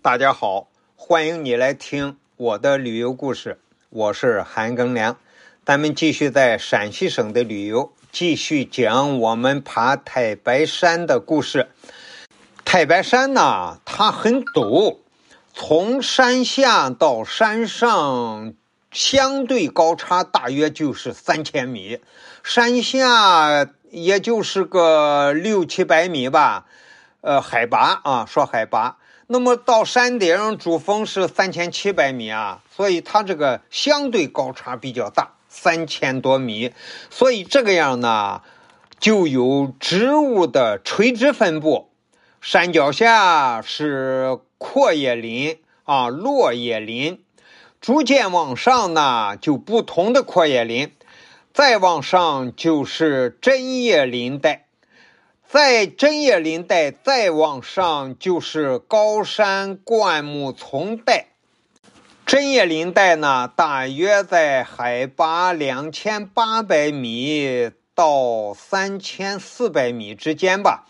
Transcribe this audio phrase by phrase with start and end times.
[0.00, 3.58] 大家好，欢迎你来听我的旅游故事，
[3.90, 5.16] 我是韩庚良。
[5.64, 11.70] 咱们继续在陕西省的旅游，继续讲我们爬太白山的故事。
[12.64, 14.98] 太白山呢，它很陡，
[15.52, 18.54] 从山下到山上
[18.92, 21.98] 相对高差大约就是三千米，
[22.44, 26.66] 山下也就是个六七百米吧。
[27.20, 28.98] 呃，海拔啊，说海拔。
[29.30, 36.72] 那么到山顶主峰是三千七百米啊，所以它这个相对高差比较大，三千多米。
[37.10, 38.40] 所以这个样呢，
[38.98, 41.90] 就有植物的垂直分布，
[42.40, 47.22] 山脚下是阔叶林啊，落叶林，
[47.82, 50.90] 逐渐往上呢，就不同的阔叶林，
[51.52, 54.67] 再往上就是针叶林带。
[55.50, 61.28] 在针叶林带再往上就是高山灌木丛带，
[62.26, 70.86] 针叶林带呢，大约在海拔两千八百米到三千四百米之间吧。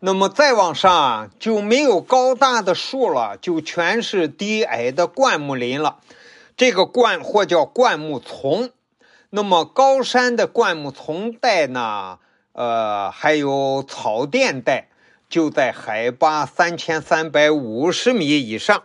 [0.00, 5.98] 那么再往上就没有高大的树了，就全是低矮的灌木林了。
[6.56, 8.70] 这个灌或叫灌木丛。
[9.28, 12.18] 那么高山的灌木丛带呢？
[12.52, 14.88] 呃，还有草甸带，
[15.28, 18.82] 就在海拔三千三百五十米以上。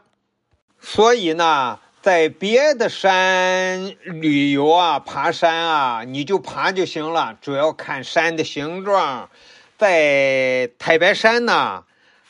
[0.79, 9.29] 所以呢，在别的山旅游啊、爬山啊，你就爬就行了，主要看山的形状。
[9.77, 11.83] 在太白山呢，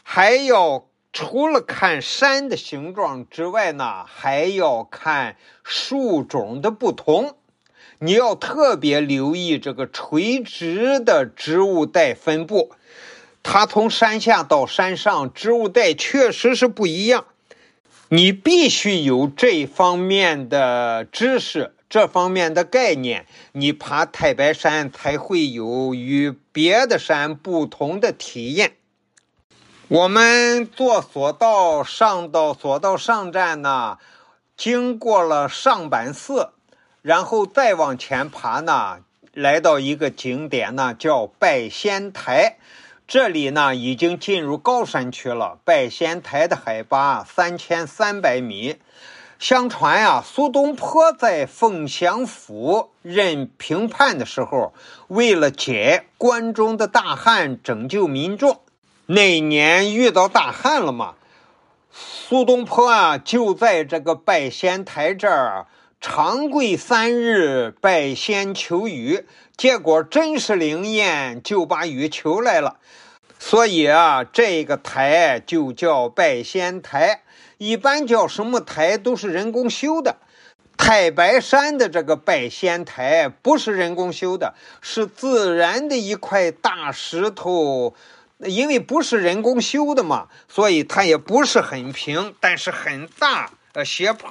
[0.03, 7.37] 还要除了看山的形状之外呢，还要看树种的不同。
[7.99, 12.71] 你要特别留意这个垂直的植物带分布，
[13.41, 17.25] 它从山下到山上，植物带确实是不一样。
[18.09, 28.73] 你必须有这方面的知识，这方面的概念，你爬太白山才会有与别的山不同的体验。
[29.87, 33.97] 我们坐索道上到索道上站呢，
[34.55, 36.51] 经过了上板寺。
[37.01, 38.99] 然后再往前爬呢，
[39.33, 42.57] 来到一个景点呢，叫拜仙台。
[43.07, 45.59] 这里呢，已经进入高山区了。
[45.63, 48.77] 拜仙台的海拔三千三百米。
[49.39, 54.73] 相传呀，苏东坡在凤翔府任评判的时候，
[55.07, 58.59] 为了解关中的大旱，拯救民众，
[59.05, 61.13] 那年遇到大旱了嘛，
[61.91, 65.67] 苏东坡啊，就在这个拜仙台这儿。
[65.99, 69.25] 长跪三日拜仙求雨，
[69.57, 72.77] 结果真是灵验，就把雨求来了。
[73.39, 77.23] 所以啊，这个台就叫拜仙台。
[77.57, 80.17] 一般叫什么台都是人工修的。
[80.77, 87.95] 太白山的这个拜仙台不是人工修的，是自然的一块大石头。
[88.39, 93.49] 因为不是人工修的嘛，所以它也不是很平，但是很大。
[93.73, 94.29] 呃，斜坡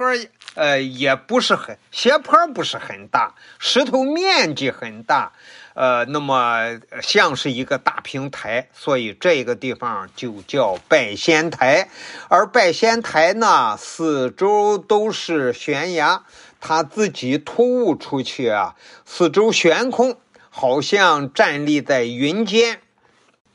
[0.56, 5.32] 呃也不是很斜坡，不是很大，石头面积很大，
[5.74, 11.88] 呃，那么像是一个大平台，所以这个地方就叫拜仙台。
[12.28, 16.24] 而拜仙台呢，四周都是悬崖，
[16.60, 18.74] 它自己突兀出去啊，
[19.04, 20.18] 四周悬空，
[20.50, 22.80] 好像站立在云间。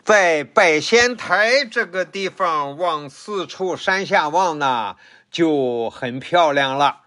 [0.03, 4.95] 在拜仙台这个地方，往四处山下望呢。
[5.31, 6.97] 就很漂亮了，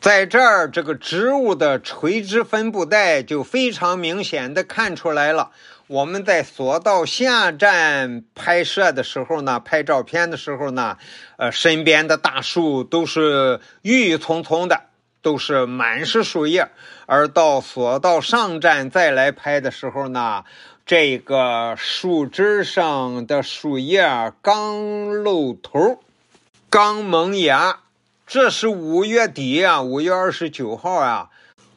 [0.00, 5.50] 在这儿，这个植物的垂直分布带就非常明显的看出来了。
[5.88, 10.98] 我们在索道下站拍摄的时候呢，拍照片的时候呢，
[11.36, 14.82] 呃，身边的大树都是郁郁葱葱的，
[15.20, 16.68] 都是满是树叶。
[17.06, 20.44] 而到索道上站再来拍的时候呢，
[20.84, 26.00] 这个树枝上的树叶刚露头。
[26.70, 27.78] 刚萌芽，
[28.26, 31.30] 这是五月底啊，五月二十九号啊。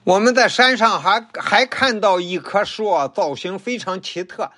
[0.03, 4.51] 我们在山上还还看到一棵树啊，造型非常奇特，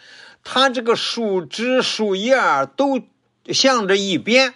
[0.44, 2.35] 它这个树枝、树叶
[2.75, 3.03] 都
[3.45, 4.56] 向着一边，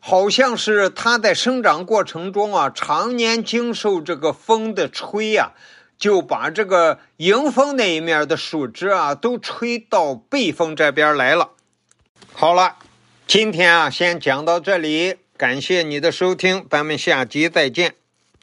[0.00, 5.52] 好像是它在生长过程中啊，常年经受这个风的吹呀，
[5.96, 11.50] 就把这个迎风那一面的树枝啊，都吹到背风这边来了。
[12.32, 12.78] 好了。
[13.28, 17.94] 今天啊，先讲到这里，感谢你的收听，咱们下集再见。